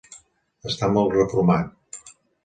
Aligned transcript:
Està 0.69 0.87
molt 0.95 1.13
reformat. 1.17 2.09